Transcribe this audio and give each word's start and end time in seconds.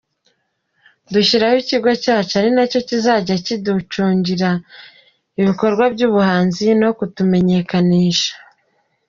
Dushyiraho 1.13 1.55
ikigo 1.63 1.89
cyacu 2.03 2.33
ari 2.39 2.49
nacyo 2.55 2.79
kizajya 2.87 3.35
kiducungira 3.45 4.49
ibikorwa 5.39 5.83
by’ubuhanzi 5.93 6.65
no 6.81 6.89
kutumenyekanisha. 6.97 8.31